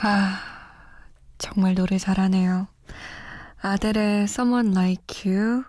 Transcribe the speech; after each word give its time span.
아, 0.00 0.38
정말 1.38 1.74
노래 1.74 1.98
잘하네요. 1.98 2.66
아델의 3.60 4.24
Someone 4.24 4.70
Like 4.70 5.30
You 5.32 5.64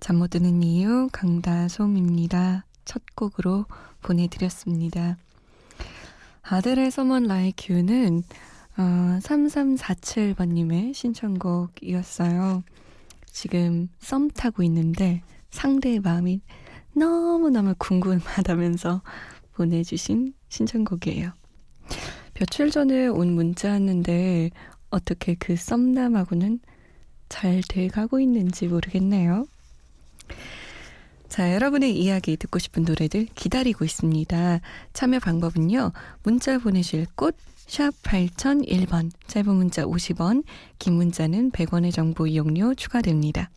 잠 0.00 0.16
못 0.16 0.30
드는 0.30 0.62
이유 0.62 1.08
강다솜입니다. 1.12 2.64
첫 2.84 3.02
곡으로 3.14 3.66
보내드렸습니다. 4.00 5.16
아델의 6.42 6.86
Someone 6.86 7.26
Like 7.26 7.74
You는 7.74 8.22
어, 8.78 9.18
3347번님의 9.20 10.94
신청곡이었어요. 10.94 12.64
지금 13.26 13.88
썸 14.00 14.30
타고 14.30 14.62
있는데 14.62 15.22
상대의 15.50 16.00
마음이 16.00 16.40
너무너무 16.94 17.74
궁금하다면서 17.78 19.02
보내주신 19.52 20.34
신청곡이에요. 20.48 21.32
며칠 22.42 22.72
전에 22.72 23.06
온 23.06 23.34
문자였는데 23.34 24.50
어떻게 24.90 25.36
그 25.36 25.54
썸남하고는 25.54 26.58
잘 27.28 27.62
돼가고 27.68 28.18
있는지 28.18 28.66
모르겠네요. 28.66 29.46
자, 31.28 31.54
여러분의 31.54 31.96
이야기 31.96 32.36
듣고 32.36 32.58
싶은 32.58 32.82
노래들 32.82 33.26
기다리고 33.36 33.84
있습니다. 33.84 34.60
참여 34.92 35.20
방법은요. 35.20 35.92
문자 36.24 36.58
보내실 36.58 37.06
곳, 37.14 37.36
샵 37.54 37.92
8001번, 38.02 39.12
짧은 39.28 39.54
문자 39.54 39.84
50원, 39.84 40.42
긴 40.80 40.94
문자는 40.94 41.52
100원의 41.52 41.94
정보 41.94 42.26
이용료 42.26 42.74
추가됩니다. 42.74 43.50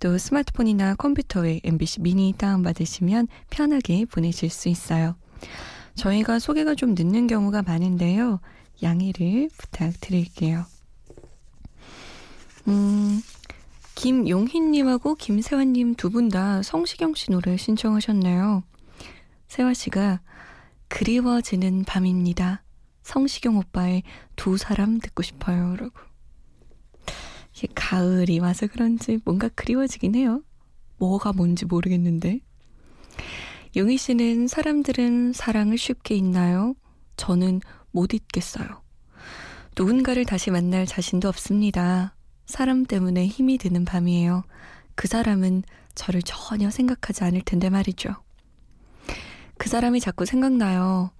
또 0.00 0.18
스마트폰이나 0.18 0.96
컴퓨터에 0.96 1.60
MBC 1.64 2.02
미니 2.02 2.34
다운받으시면 2.36 3.28
편하게 3.48 4.04
보내실 4.04 4.50
수 4.50 4.68
있어요. 4.68 5.16
저희가 5.94 6.38
소개가 6.38 6.74
좀 6.74 6.94
늦는 6.94 7.26
경우가 7.26 7.62
많은데요. 7.62 8.40
양해를 8.82 9.48
부탁드릴게요. 9.56 10.64
음, 12.68 13.20
김용희님하고 13.94 15.14
김세환님 15.16 15.94
두 15.94 16.10
분 16.10 16.28
다 16.28 16.62
성시경 16.62 17.14
씨 17.14 17.30
노래 17.30 17.56
신청하셨네요. 17.56 18.62
세화 19.48 19.74
씨가 19.74 20.20
그리워지는 20.88 21.84
밤입니다. 21.84 22.62
성시경 23.02 23.58
오빠의 23.58 24.02
두 24.36 24.56
사람 24.56 24.98
듣고 24.98 25.22
싶어요. 25.22 25.76
라고. 25.76 25.92
이게 27.54 27.68
가을이 27.74 28.38
와서 28.38 28.66
그런지 28.66 29.18
뭔가 29.24 29.48
그리워지긴 29.48 30.14
해요. 30.14 30.42
뭐가 30.98 31.32
뭔지 31.32 31.66
모르겠는데. 31.66 32.40
용희 33.74 33.96
씨는 33.96 34.48
사람들은 34.48 35.32
사랑을 35.32 35.78
쉽게 35.78 36.14
잊나요? 36.14 36.74
저는 37.16 37.60
못 37.90 38.12
잊겠어요. 38.12 38.66
누군가를 39.76 40.26
다시 40.26 40.50
만날 40.50 40.86
자신도 40.86 41.28
없습니다. 41.28 42.14
사람 42.44 42.84
때문에 42.84 43.26
힘이 43.26 43.56
드는 43.56 43.84
밤이에요. 43.86 44.44
그 44.94 45.08
사람은 45.08 45.62
저를 45.94 46.22
전혀 46.22 46.70
생각하지 46.70 47.24
않을 47.24 47.42
텐데 47.42 47.70
말이죠. 47.70 48.14
그 49.56 49.68
사람이 49.70 50.00
자꾸 50.00 50.26
생각나요. 50.26 51.10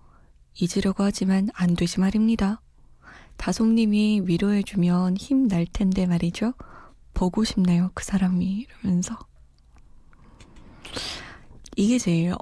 잊으려고 0.54 1.04
하지만 1.04 1.48
안 1.54 1.74
되지 1.74 2.00
말입니다. 2.00 2.60
다솜님이 3.38 4.22
위로해주면 4.24 5.16
힘 5.16 5.48
날 5.48 5.66
텐데 5.66 6.06
말이죠. 6.06 6.52
보고 7.14 7.44
싶네요, 7.44 7.91
그 7.94 8.04
사람이. 8.04 8.66
이러면서. 8.82 9.18
이게 11.77 11.99
제일 11.99 12.34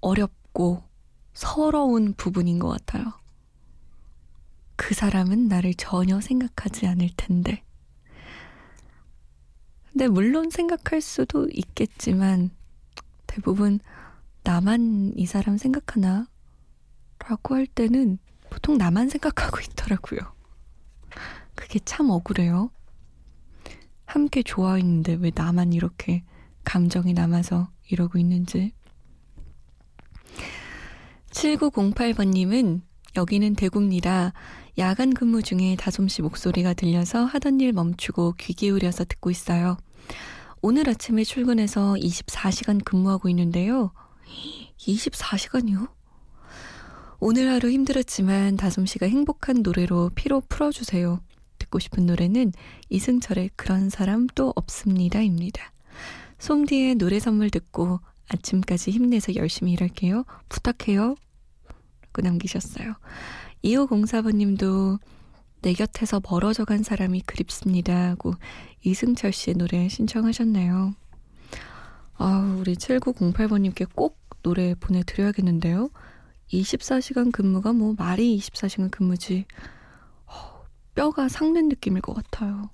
어렵고 0.00 0.82
서러운 1.32 2.14
부분인 2.14 2.58
것 2.58 2.68
같아요. 2.68 3.04
그 4.76 4.94
사람은 4.94 5.48
나를 5.48 5.74
전혀 5.74 6.20
생각하지 6.20 6.86
않을 6.86 7.10
텐데. 7.16 7.62
근데 9.90 10.08
물론 10.08 10.50
생각할 10.50 11.00
수도 11.00 11.48
있겠지만 11.52 12.50
대부분 13.26 13.80
나만 14.42 15.12
이 15.16 15.26
사람 15.26 15.56
생각하나? 15.56 16.26
라고 17.18 17.54
할 17.54 17.66
때는 17.66 18.18
보통 18.50 18.76
나만 18.76 19.08
생각하고 19.08 19.60
있더라고요. 19.60 20.20
그게 21.54 21.78
참 21.78 22.10
억울해요. 22.10 22.70
함께 24.04 24.42
좋아했는데 24.42 25.14
왜 25.14 25.30
나만 25.34 25.72
이렇게 25.72 26.24
감정이 26.64 27.14
남아서 27.14 27.71
이러고 27.92 28.18
있는지. 28.18 28.72
7908번님은 31.30 32.82
여기는 33.16 33.54
대구입니다. 33.54 34.32
야간 34.78 35.12
근무 35.12 35.42
중에 35.42 35.76
다솜씨 35.76 36.22
목소리가 36.22 36.74
들려서 36.74 37.24
하던 37.24 37.60
일 37.60 37.72
멈추고 37.72 38.34
귀 38.38 38.54
기울여서 38.54 39.04
듣고 39.04 39.30
있어요. 39.30 39.76
오늘 40.62 40.88
아침에 40.88 41.24
출근해서 41.24 41.94
24시간 41.94 42.82
근무하고 42.84 43.28
있는데요. 43.28 43.92
24시간이요? 44.78 45.90
오늘 47.18 47.50
하루 47.50 47.70
힘들었지만 47.70 48.56
다솜씨가 48.56 49.06
행복한 49.06 49.62
노래로 49.62 50.10
피로 50.14 50.40
풀어주세요. 50.48 51.20
듣고 51.58 51.78
싶은 51.78 52.06
노래는 52.06 52.52
이승철의 52.88 53.50
그런 53.56 53.90
사람 53.90 54.26
또 54.34 54.52
없습니다입니다. 54.56 55.71
솜디의 56.42 56.96
노래 56.96 57.20
선물 57.20 57.50
듣고 57.50 58.00
아침까지 58.28 58.90
힘내서 58.90 59.36
열심히 59.36 59.74
일할게요. 59.74 60.24
부탁해요. 60.48 61.14
라고 62.02 62.20
남기셨어요. 62.20 62.94
2504번님도 63.62 64.98
내 65.60 65.72
곁에서 65.72 66.20
멀어져 66.28 66.64
간 66.64 66.82
사람이 66.82 67.20
그립습니다. 67.20 68.10
하고 68.10 68.34
이승철 68.82 69.30
씨의 69.32 69.54
노래 69.54 69.88
신청하셨네요. 69.88 70.94
아, 72.14 72.56
우리 72.58 72.74
7908번님께 72.74 73.94
꼭 73.94 74.18
노래 74.42 74.74
보내드려야겠는데요. 74.74 75.90
24시간 76.48 77.30
근무가 77.30 77.72
뭐 77.72 77.94
말이 77.96 78.36
24시간 78.36 78.90
근무지. 78.90 79.44
어, 80.26 80.64
뼈가 80.96 81.28
삭는 81.28 81.68
느낌일 81.68 82.02
것 82.02 82.14
같아요. 82.14 82.68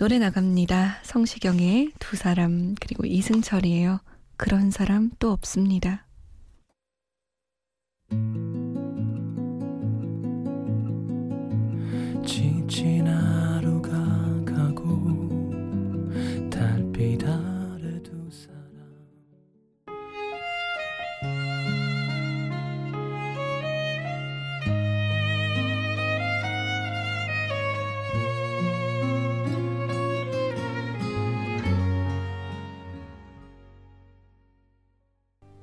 노래 0.00 0.18
나갑니다. 0.18 1.00
성시경의 1.02 1.92
두 1.98 2.16
사람 2.16 2.74
그리고 2.80 3.04
이승철이에요. 3.04 4.00
그런 4.38 4.70
사람 4.70 5.10
또 5.18 5.30
없습니다. 5.30 6.06
지친 12.24 13.06
하 13.06 13.39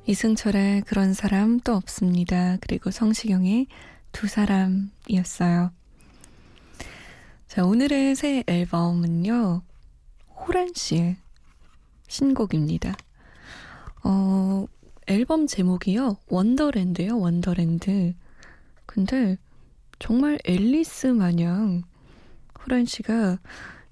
이승철의 0.07 0.81
그런 0.81 1.13
사람 1.13 1.59
또 1.59 1.75
없습니다. 1.75 2.57
그리고 2.62 2.92
성시경의 2.92 3.68
두 4.12 4.27
사람이었어요. 4.27 5.71
자, 7.48 7.65
오늘의 7.65 8.15
새 8.15 8.44
앨범은요, 8.48 9.62
호란 10.36 10.71
씨의 10.74 11.18
신곡입니다. 12.07 12.95
어, 14.04 14.65
앨범 15.07 15.48
제목이요, 15.48 16.18
원더랜드요, 16.30 17.19
원더랜드. 17.19 18.13
근데 18.86 19.38
정말 20.00 20.39
앨리스 20.45 21.07
마냥 21.07 21.83
호란 22.60 22.86
씨가 22.86 23.39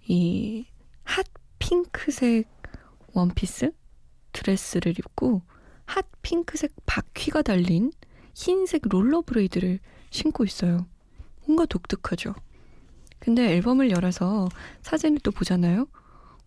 이 0.07 0.65
핫 1.05 1.25
핑크색 1.59 2.49
원피스 3.13 3.71
드레스를 4.33 4.99
입고 4.99 5.41
hot 5.85 6.05
pink색 6.21 6.73
바퀴가 6.85 7.41
달린 7.41 7.91
흰색 8.33 8.81
롤러브레이드를 8.87 9.79
신고 10.09 10.43
있어요. 10.43 10.87
뭔가 11.45 11.65
독특하죠. 11.65 12.33
근데 13.19 13.53
앨범을 13.53 13.91
열어서 13.91 14.49
사진을 14.81 15.19
또 15.23 15.31
보잖아요. 15.31 15.87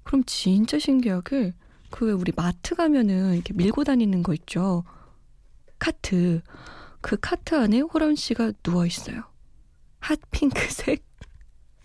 그럼 0.02 0.22
진짜 0.26 0.78
신기하게 0.78 1.54
그 1.90 2.04
왜 2.06 2.12
우리 2.12 2.32
마트 2.34 2.74
가면은 2.74 3.34
이렇게 3.34 3.52
밀고 3.54 3.84
다니는 3.84 4.22
거 4.22 4.34
있죠. 4.34 4.84
카트. 5.78 6.42
그 7.00 7.16
카트 7.18 7.54
안에 7.54 7.80
호란 7.80 8.16
씨가 8.16 8.52
누워 8.62 8.84
있어요. 8.86 9.22
hot 10.00 10.18
pink색 10.30 11.04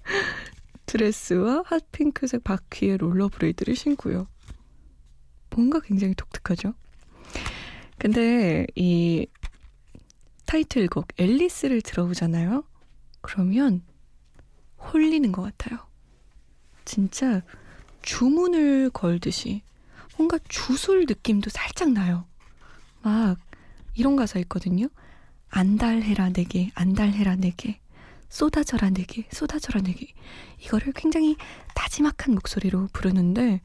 드레스와 0.85 1.63
hot 1.65 1.83
pink색 1.91 2.43
바퀴에 2.43 2.97
롤러브레이드를 2.97 3.75
신고요. 3.75 4.27
뭔가 5.51 5.79
굉장히 5.79 6.13
독특하죠. 6.15 6.73
근데 8.03 8.67
이 8.75 9.27
타이틀곡 10.45 11.07
앨리스를 11.15 11.81
들어보잖아요. 11.81 12.65
그러면 13.21 13.81
홀리는 14.77 15.31
것 15.31 15.41
같아요. 15.41 15.79
진짜 16.83 17.41
주문을 18.01 18.89
걸듯이 18.89 19.61
뭔가 20.17 20.37
주술 20.49 21.05
느낌도 21.07 21.49
살짝 21.49 21.93
나요. 21.93 22.25
막 23.03 23.39
이런 23.93 24.17
가사 24.17 24.37
있거든요. 24.39 24.87
안달해라 25.47 26.27
내게 26.31 26.71
안달해라 26.75 27.37
내게 27.37 27.79
쏟아져라 28.27 28.89
내게 28.89 29.29
쏟아져라 29.31 29.79
내게 29.79 30.07
이거를 30.59 30.91
굉장히 30.91 31.37
다지막한 31.73 32.33
목소리로 32.33 32.89
부르는데 32.91 33.61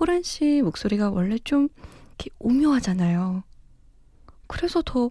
호란 0.00 0.22
씨 0.22 0.62
목소리가 0.62 1.10
원래 1.10 1.36
좀 1.38 1.68
이렇게 2.16 2.30
오묘하잖아요. 2.38 3.42
그래서 4.46 4.82
더 4.82 5.10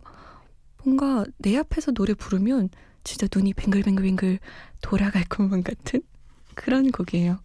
뭔가 0.83 1.25
내 1.37 1.57
앞에서 1.57 1.91
노래 1.91 2.13
부르면 2.13 2.69
진짜 3.03 3.27
눈이 3.33 3.53
뱅글뱅글뱅글 3.53 4.39
돌아갈 4.81 5.23
것만 5.25 5.63
같은 5.63 6.01
그런 6.55 6.91
곡이에요. 6.91 7.39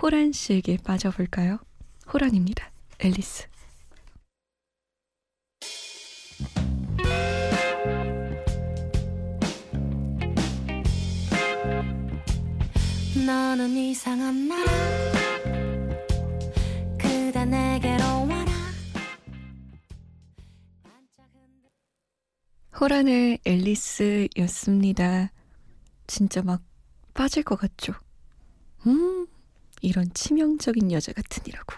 호란 0.00 0.32
씨에게 0.32 0.78
빠져볼까요? 0.84 1.58
호란입니다. 2.12 2.70
앨리스. 2.98 3.48
너는 13.26 13.70
이상한 13.70 14.46
나라 14.46 14.70
그대 16.96 17.44
내게 17.44 17.95
호란의 22.78 23.38
앨리스였습니다. 23.46 25.32
진짜 26.06 26.42
막 26.42 26.62
빠질 27.14 27.42
것 27.42 27.56
같죠? 27.56 27.94
음, 28.86 29.26
이런 29.80 30.12
치명적인 30.12 30.92
여자 30.92 31.14
같으니라고. 31.14 31.76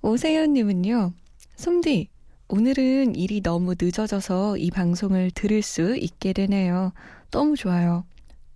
오세연님은요, 0.00 1.12
솜디, 1.56 2.08
오늘은 2.48 3.16
일이 3.16 3.42
너무 3.42 3.74
늦어져서 3.78 4.56
이 4.56 4.70
방송을 4.70 5.30
들을 5.32 5.60
수 5.60 5.94
있게 5.96 6.32
되네요. 6.32 6.94
너무 7.30 7.54
좋아요. 7.54 8.06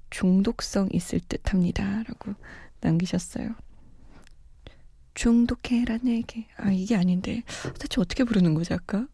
중독성 0.08 0.88
있을 0.92 1.20
듯 1.20 1.52
합니다. 1.52 2.02
라고 2.08 2.34
남기셨어요. 2.80 3.54
중독해라 5.12 5.98
내게. 6.02 6.46
아, 6.56 6.70
이게 6.70 6.96
아닌데. 6.96 7.42
대체 7.78 8.00
어떻게 8.00 8.24
부르는 8.24 8.54
거지, 8.54 8.72
아까? 8.72 9.06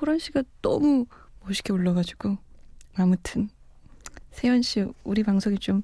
호란 0.00 0.18
씨가 0.18 0.42
너무 0.62 1.06
멋있게 1.44 1.72
올라가지고 1.72 2.36
아무튼 2.94 3.48
세연 4.32 4.62
씨 4.62 4.84
우리 5.04 5.22
방송이 5.22 5.58
좀 5.58 5.82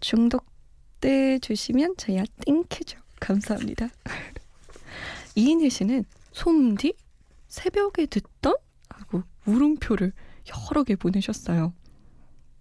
중독돼 0.00 1.38
주시면 1.40 1.96
저희야 1.96 2.24
띵해죠 2.44 2.98
감사합니다. 3.20 3.88
이인혜 5.34 5.68
씨는 5.68 6.04
솜디 6.32 6.94
새벽에 7.48 8.06
듣던 8.06 8.56
하고 8.88 9.22
물음표를 9.44 10.12
여러 10.70 10.82
개 10.82 10.96
보내셨어요. 10.96 11.72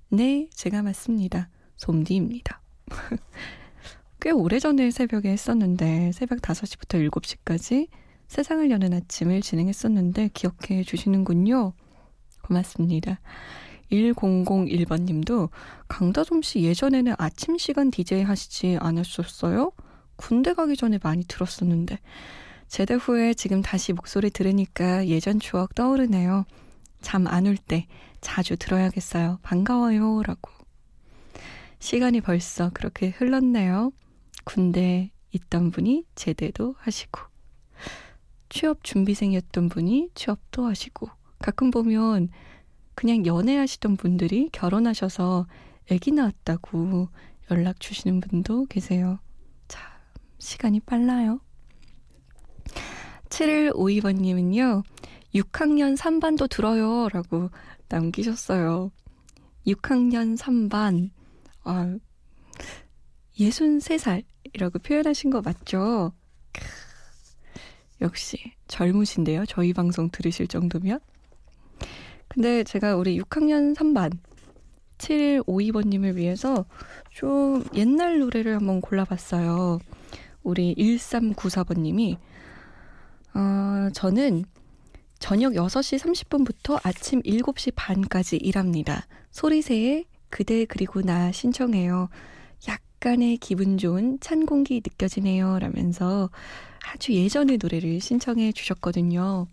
네, 0.10 0.48
제가 0.54 0.83
맞습니다. 0.83 1.50
솜디입니다. 1.77 2.62
꽤 4.21 4.31
오래전에 4.31 4.92
새벽에 4.92 5.30
했었는데 5.30 6.12
새벽 6.13 6.39
5시부터 6.39 7.10
7시까지 7.10 7.88
세상을 8.33 8.71
여는 8.71 8.94
아침을 8.94 9.41
진행했었는데 9.41 10.31
기억해 10.33 10.81
주시는군요. 10.83 11.74
고맙습니다. 12.41 13.19
1001번 13.91 15.03
님도 15.03 15.51
강다솜 15.88 16.41
씨 16.41 16.63
예전에는 16.63 17.13
아침 17.19 17.59
시간 17.59 17.91
DJ 17.91 18.24
하시지 18.24 18.77
않았었어요? 18.81 19.71
군대 20.15 20.53
가기 20.56 20.75
전에 20.75 20.97
많이 21.03 21.24
들었었는데 21.25 22.00
제대 22.68 22.95
후에 22.95 23.35
지금 23.35 23.62
다시 23.62 23.94
목소리 23.94 24.31
들으니까 24.31 25.06
예전 25.07 25.39
추억 25.39 25.75
떠오르네요. 25.75 26.45
잠 27.01 27.27
안 27.27 27.45
올 27.45 27.56
때 27.56 27.86
자주 28.19 28.57
들어야겠어요. 28.57 29.41
반가워요. 29.44 30.24
라고. 30.24 30.50
시간이 31.77 32.21
벌써 32.21 32.71
그렇게 32.74 33.09
흘렀네요. 33.09 33.91
군대 34.44 35.12
있던 35.33 35.69
분이 35.69 36.06
제대도 36.15 36.74
하시고. 36.79 37.32
취업 38.53 38.83
준비생이었던 38.83 39.67
분이 39.69 40.09
취업도 40.13 40.67
하시고 40.67 41.09
가끔 41.39 41.71
보면 41.71 42.29
그냥 42.94 43.25
연애하시던 43.25 43.97
분들이 43.97 44.50
결혼하셔서 44.51 45.47
아기 45.89 46.11
낳았다고 46.11 47.09
연락 47.50 47.79
주시는 47.79 48.22
분도 48.22 48.65
계세요. 48.65 49.17
참 49.67 49.81
시간이 50.38 50.81
빨라요. 50.81 51.39
7152번님은요. 53.29 54.83
6학년 55.33 55.98
3반도 55.98 56.48
들어요. 56.48 57.10
라고 57.10 57.50
남기셨어요. 57.89 58.91
6학년 59.65 60.38
3반. 60.38 61.10
아, 61.63 61.98
63살이라고 63.39 64.83
표현하신 64.83 65.31
거 65.31 65.41
맞죠? 65.41 66.13
역시 68.03 68.53
젊으신데요. 68.67 69.45
저희 69.48 69.74
방송 69.74 70.10
들으실 70.10 70.48
정도면. 70.48 71.00
근데 72.27 72.63
제가 72.63 72.95
우리 72.95 73.19
6학년 73.19 73.75
3반 73.75 74.17
7152번님을 74.98 76.15
위해서 76.15 76.65
좀 77.10 77.63
옛날 77.74 78.19
노래를 78.19 78.55
한번 78.55 78.81
골라봤어요. 78.81 79.79
우리 80.43 80.75
1394번님이 80.75 82.17
어, 83.36 83.89
저는 83.93 84.45
저녁 85.19 85.53
6시 85.53 86.00
30분부터 86.00 86.79
아침 86.83 87.22
7시 87.22 87.74
반까지 87.75 88.38
일합니다. 88.38 89.07
소리새에 89.31 90.05
그대 90.29 90.65
그리고 90.65 91.01
나 91.01 91.31
신청해요. 91.31 92.10
약간의 93.05 93.36
기분 93.36 93.77
좋은 93.77 94.17
찬 94.22 94.45
공기 94.45 94.75
느껴지네요. 94.75 95.60
라면서 95.60 96.29
아주 96.89 97.12
예전의 97.12 97.57
노래를 97.62 98.00
신청해 98.00 98.53
주셨거든요. 98.53 99.45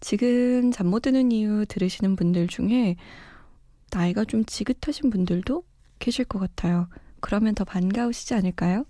지금 0.00 0.72
잠 0.72 0.88
못 0.88 1.02
드는 1.02 1.30
이유 1.30 1.66
들으시는 1.68 2.16
분들 2.16 2.48
중에 2.48 2.96
나이가 3.92 4.24
좀 4.24 4.44
지긋하신 4.44 5.10
분들도 5.10 5.62
계실 6.00 6.24
것 6.24 6.40
같아요. 6.40 6.88
그러면 7.20 7.54
더 7.54 7.62
반가우시지 7.62 8.34
않을까요? 8.34 8.86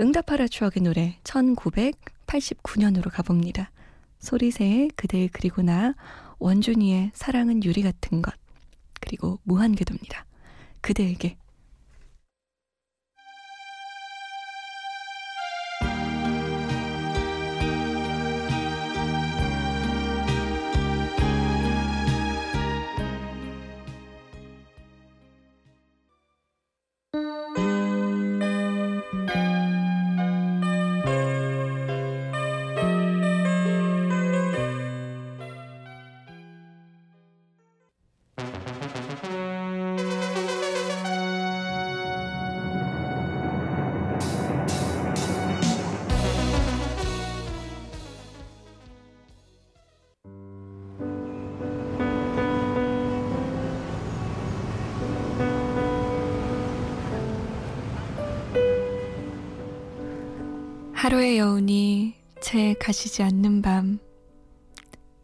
응답하라 0.00 0.48
추억의 0.48 0.82
노래 0.82 1.18
1989년으로 1.22 3.10
가봅니다. 3.12 3.70
소리새의 4.20 4.92
그대 4.96 5.28
그리고 5.30 5.60
나 5.60 5.94
원준이의 6.38 7.10
사랑은 7.12 7.64
유리 7.64 7.82
같은 7.82 8.22
것 8.22 8.32
그리고 8.98 9.40
무한궤도입니다. 9.42 10.24
그대에게 10.80 11.36
하루의 61.00 61.38
여운이 61.38 62.14
채 62.42 62.74
가시지 62.74 63.22
않는 63.22 63.62
밤. 63.62 64.00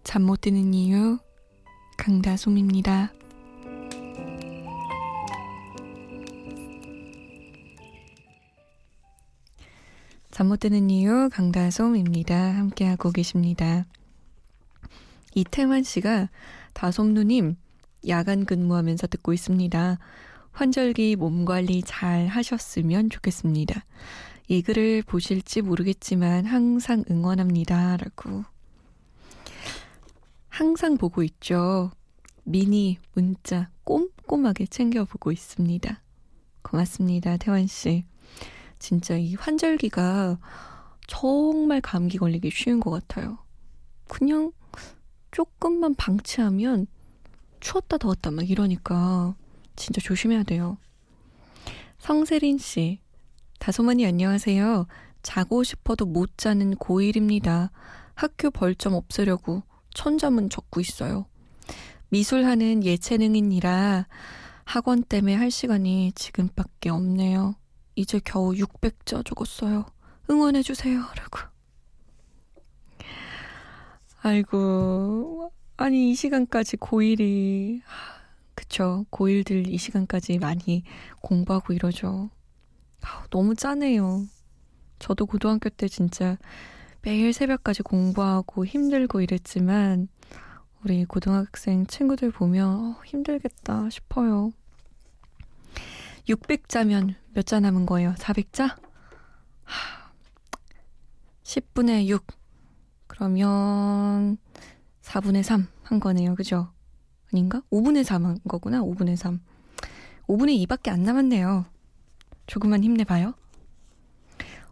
잠 0.04 0.22
못 0.22 0.40
드는 0.40 0.72
이유, 0.72 1.18
강다솜입니다. 1.98 3.12
잠못 10.30 10.60
드는 10.60 10.88
이유, 10.88 11.28
강다솜입니다. 11.30 12.34
함께하고 12.56 13.10
계십니다. 13.10 13.84
이태환 15.34 15.82
씨가 15.82 16.30
다솜 16.72 17.12
누님, 17.12 17.56
야간 18.08 18.46
근무하면서 18.46 19.08
듣고 19.08 19.34
있습니다. 19.34 19.98
환절기 20.52 21.16
몸 21.16 21.44
관리 21.44 21.82
잘 21.82 22.28
하셨으면 22.28 23.10
좋겠습니다. 23.10 23.84
이 24.48 24.62
글을 24.62 25.02
보실지 25.02 25.62
모르겠지만 25.62 26.46
항상 26.46 27.04
응원합니다. 27.10 27.96
라고. 27.96 28.44
항상 30.48 30.96
보고 30.96 31.22
있죠. 31.24 31.90
미니 32.44 32.98
문자 33.12 33.70
꼼꼼하게 33.82 34.66
챙겨보고 34.66 35.32
있습니다. 35.32 36.00
고맙습니다. 36.62 37.36
태환씨. 37.38 38.04
진짜 38.78 39.16
이 39.16 39.34
환절기가 39.34 40.38
정말 41.08 41.80
감기 41.80 42.18
걸리기 42.18 42.50
쉬운 42.52 42.78
것 42.78 42.90
같아요. 42.90 43.38
그냥 44.06 44.52
조금만 45.32 45.96
방치하면 45.96 46.86
추웠다 47.58 47.98
더웠다 47.98 48.30
막 48.30 48.48
이러니까 48.48 49.34
진짜 49.74 50.00
조심해야 50.00 50.44
돼요. 50.44 50.78
성세린 51.98 52.58
씨, 52.58 53.00
다솜언니 53.66 54.06
안녕하세요. 54.06 54.86
자고 55.22 55.64
싶어도 55.64 56.06
못 56.06 56.38
자는 56.38 56.76
고1입니다. 56.76 57.70
학교 58.14 58.52
벌점 58.52 58.94
없애려고 58.94 59.64
천점은 59.92 60.50
적고 60.50 60.78
있어요. 60.80 61.26
미술하는 62.10 62.84
예체능인이라 62.84 64.06
학원 64.64 65.02
때문에 65.02 65.34
할 65.34 65.50
시간이 65.50 66.12
지금밖에 66.14 66.90
없네요. 66.90 67.56
이제 67.96 68.20
겨우 68.24 68.52
600자 68.52 69.26
적었어요. 69.26 69.86
응원해주세요. 70.30 71.00
라고. 71.00 71.40
아이고, 74.22 75.50
아니, 75.76 76.12
이 76.12 76.14
시간까지 76.14 76.76
고1이, 76.76 77.80
그쵸. 78.54 79.06
고1들 79.10 79.66
이 79.68 79.76
시간까지 79.76 80.38
많이 80.38 80.84
공부하고 81.20 81.72
이러죠. 81.72 82.30
너무 83.30 83.54
짜네요. 83.54 84.26
저도 84.98 85.26
고등학교 85.26 85.68
때 85.68 85.88
진짜 85.88 86.36
매일 87.02 87.32
새벽까지 87.32 87.82
공부하고 87.82 88.66
힘들고 88.66 89.20
이랬지만, 89.20 90.08
우리 90.84 91.04
고등학생 91.04 91.86
친구들 91.86 92.30
보면 92.30 92.96
어, 92.96 93.00
힘들겠다 93.04 93.90
싶어요. 93.90 94.52
600자면 96.28 97.14
몇 97.34 97.44
자 97.46 97.60
남은 97.60 97.86
거예요? 97.86 98.14
400자? 98.18 98.76
10분의 101.44 102.06
6. 102.08 102.24
그러면 103.06 104.38
4분의 105.02 105.42
3 105.42 105.68
한 105.84 106.00
거네요. 106.00 106.34
그죠? 106.34 106.72
아닌가? 107.32 107.62
5분의 107.70 108.02
3 108.02 108.24
한 108.26 108.38
거구나. 108.48 108.80
5분의 108.82 109.14
3. 109.16 109.40
5분의 110.26 110.66
2밖에 110.66 110.88
안 110.90 111.04
남았네요. 111.04 111.64
조금만 112.46 112.84
힘내봐요. 112.84 113.34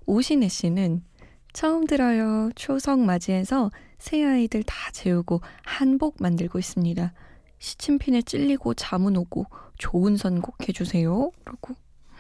오신혜 0.07 0.49
씨는 0.49 1.03
처음 1.53 1.87
들어요. 1.87 2.51
초석 2.57 3.01
맞이해서 3.01 3.71
새 3.99 4.25
아이들 4.25 4.63
다 4.63 4.75
재우고 4.93 5.41
한복 5.65 6.17
만들고 6.21 6.59
있습니다. 6.59 7.13
시침핀에 7.59 8.23
찔리고 8.23 8.75
잠은 8.75 9.17
오고 9.17 9.47
좋은 9.79 10.17
선곡 10.17 10.69
해주세요. 10.69 11.31
라고. 11.45 11.75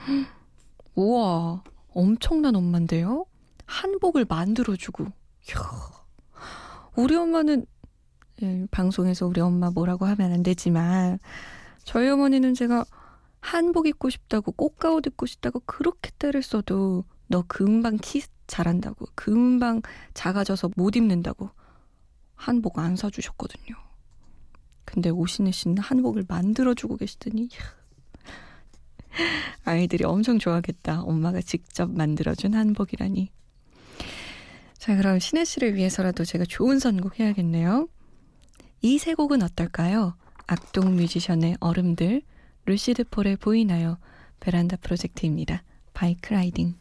우와, 0.94 1.62
엄청난 1.90 2.56
엄마인데요? 2.56 3.26
한복을 3.66 4.25
만들어주고. 4.28 5.04
이야. 5.04 5.94
우리 6.96 7.16
엄마는 7.16 7.66
예, 8.42 8.66
방송에서 8.70 9.26
우리 9.26 9.40
엄마 9.40 9.70
뭐라고 9.70 10.06
하면 10.06 10.32
안 10.32 10.42
되지만 10.42 11.18
저희 11.84 12.08
어머니는 12.08 12.54
제가 12.54 12.84
한복 13.44 13.86
입고 13.86 14.08
싶다고 14.08 14.52
꽃가옷 14.52 15.06
입고 15.06 15.26
싶다고 15.26 15.60
그렇게 15.66 16.10
때를 16.18 16.42
써도 16.42 17.04
너 17.26 17.44
금방 17.46 17.98
키 18.00 18.22
잘한다고 18.46 19.04
금방 19.14 19.82
작아져서 20.14 20.70
못 20.76 20.96
입는다고 20.96 21.50
한복 22.36 22.78
안 22.78 22.96
사주셨거든요. 22.96 23.76
근데 24.86 25.10
오신혜 25.10 25.50
씨는 25.50 25.78
한복을 25.78 26.24
만들어주고 26.26 26.96
계시더니 26.96 27.50
아이들이 29.64 30.04
엄청 30.04 30.38
좋아하겠다. 30.38 31.02
엄마가 31.02 31.42
직접 31.42 31.90
만들어준 31.90 32.54
한복이라니. 32.54 33.30
자, 34.78 34.96
그럼 34.96 35.18
신혜 35.18 35.44
씨를 35.44 35.74
위해서라도 35.74 36.24
제가 36.24 36.44
좋은 36.46 36.78
선곡 36.78 37.20
해야겠네요. 37.20 37.88
이 38.80 38.98
세 38.98 39.12
곡은 39.14 39.42
어떨까요? 39.42 40.16
악동 40.46 40.96
뮤지션의 40.96 41.58
얼음들, 41.60 42.22
루시드 42.66 43.04
폴의 43.04 43.37
보이나요? 43.37 43.99
베란다 44.40 44.76
프로젝트입니다. 44.76 45.62
Bike 45.92 46.33
Riding. 46.33 46.75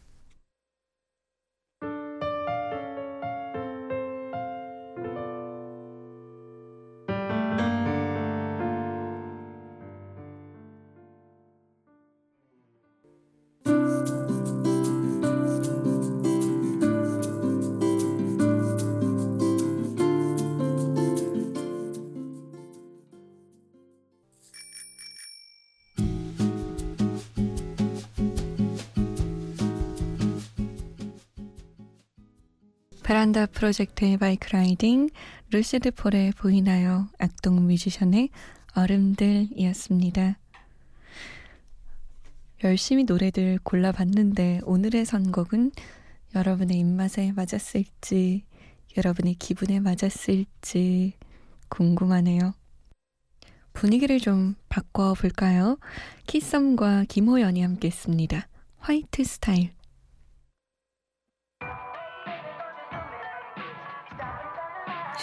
베란다 33.14 33.46
프로젝트의 33.46 34.18
Bike 34.18 34.50
Riding, 34.56 35.12
루시드 35.52 35.92
폴의 35.92 36.32
보이나요? 36.32 37.08
악동 37.20 37.68
뮤지션의 37.68 38.30
얼음들이었습니다. 38.74 40.40
열심히 42.64 43.04
노래들 43.04 43.60
골라봤는데 43.62 44.62
오늘의 44.64 45.06
선곡은 45.06 45.74
여러분의 46.34 46.80
입맛에 46.80 47.34
맞았을지, 47.34 48.46
여러분의 48.98 49.36
기분에 49.36 49.80
맞았을지 49.80 51.14
궁금하네요. 51.70 52.56
분위기를 53.74 54.20
좀 54.20 54.56
바꿔볼까요? 54.70 55.78
키썸과 56.26 57.06
김호연이 57.10 57.62
함께 57.62 57.90
했습니다. 57.90 58.48
화이트 58.80 59.24
스타일. 59.24 59.70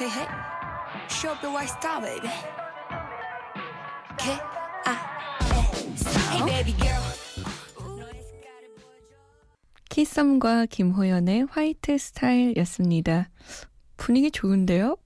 Hey, 0.01 0.09
hey. 0.09 0.27
Show 1.11 1.35
the 1.43 1.53
white 1.53 1.69
star, 1.69 2.01
baby. 2.01 2.31
Girl. 6.79 7.03
키썸과 9.91 10.67
김호연의 10.71 11.49
화이트 11.51 11.99
스타일이었습니다. 11.99 13.29
분위기 13.99 14.31
좋은데요? 14.31 14.97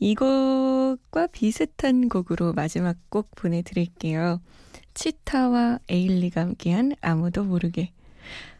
이곡과 0.00 1.28
비슷한 1.28 2.08
곡으로 2.08 2.54
마지막 2.54 2.96
곡 3.10 3.30
보내드릴게요. 3.36 4.40
치타와 4.94 5.78
에일리가 5.88 6.40
함께한 6.40 6.96
아무도 7.00 7.44
모르게. 7.44 7.92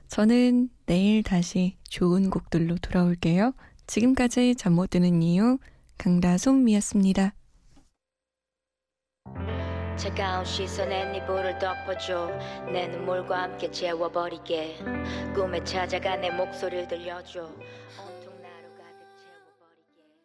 저는 0.06 0.68
내일 0.87 1.25
다시 1.25 1.76
좋은 1.88 2.30
곡들로 2.30 2.76
돌아올게요. 2.76 3.52
지금까지 3.87 4.55
잠 4.57 4.73
못 4.75 4.91
드는 4.91 5.23
이유 5.23 5.59
강다솜이었습니다. 5.99 7.35
차가운 9.97 10.45
시선에 10.45 11.12
네 11.12 11.25
볼을 11.27 11.59
덮어줘 11.59 12.29
내 12.73 12.89
눈물과 12.89 13.43
함께 13.43 13.71
채워버리게 13.71 14.79
꿈에 15.35 15.62
찾아가 15.62 16.17
내 16.17 16.31
목소리를 16.31 16.89
들려줘 16.89 17.49